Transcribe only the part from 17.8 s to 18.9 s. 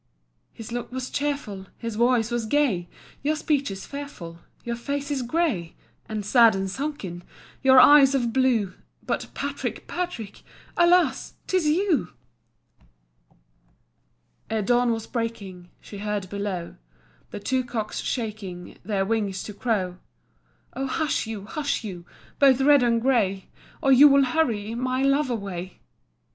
shaking